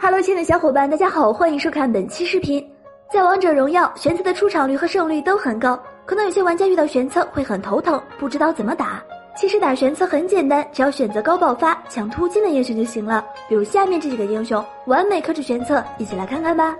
[0.00, 2.64] Hello，亲爱的小伙伴，大家好，欢迎收看本期视频。
[3.12, 9.02] 在王者荣耀，玄策的出场率和胜率都很高，可能有些玩家遇到玄策会很头疼，不知道怎么打。
[9.36, 13.26] 其实打玄策很简单，只要选择高爆发、抢突进的英雄就行了。
[13.48, 16.76] 比如下面这几个英雄，完美克制玄策，一起来看看吧。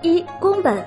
[0.00, 0.82] 一宫本，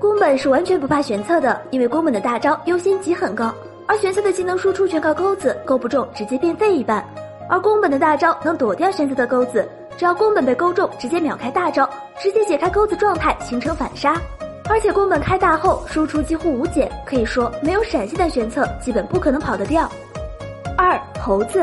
[0.00, 3.52] 宫本是完全不怕玄策的，因为宫本的大招优先级很高，
[3.86, 7.06] 而玄策的技能输出全靠钩子，钩不中直接变废一半，
[7.46, 9.68] 而宫本的大招能躲掉玄策的钩子。
[9.96, 11.88] 只要宫本被勾中，直接秒开大招，
[12.18, 14.20] 直接解开钩子状态，形成反杀。
[14.68, 19.90] 而且宫本开大后输出几乎无减，可以说没有闪现的玄策基本不可能跑得掉。
[20.76, 21.62] 二猴子，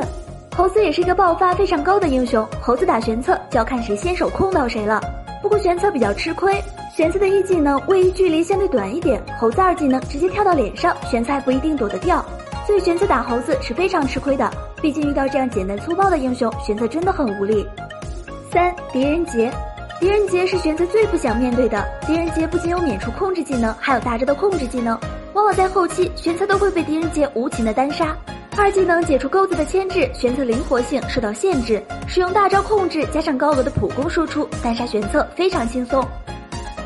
[0.55, 5.01] 猴子也是一个爆发非常高的英雄，猴子打玄策就要看谁先手控到谁了。
[5.41, 6.63] 不过玄策比较吃亏，
[6.95, 12.23] 玄策的一技能位移距离相对短一点，猴子二技能直接跳到脸上，玄策还不一定躲得掉，
[12.67, 14.47] 所以玄策打猴子是非常吃亏的。
[14.79, 17.67] 毕竟遇到这样简单粗暴的英雄，玄策真的很无力。
[18.51, 19.49] 三狄仁杰，
[19.99, 21.81] 狄仁杰是玄策最不想面对的。
[22.05, 24.99] 狄仁杰不仅有免除控制技能，还有大招的控制技能，
[25.33, 28.13] 往往在后期玄策都会被狄仁杰无情的单杀。
[28.57, 36.05] 二技能解除钩子的牵制，玄策灵活性受到限制，使用大招控制加上高额的普攻输出，单杀玄策非常轻松。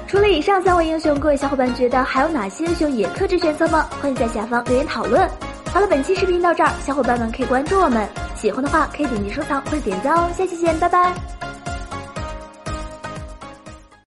[0.08, 3.88] 除了以上三位英雄，各位小伙伴觉得还有哪些英雄也克制玄策吗？
[4.00, 5.28] 欢迎在下方留言讨论。
[5.74, 10.30] 好了，本期视频到这儿，小伙伴们可以关注我们，喜欢的话可以点击收藏或者点赞哦。
[10.38, 11.12] 下期见，拜拜。